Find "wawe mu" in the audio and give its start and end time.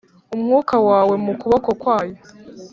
0.87-1.33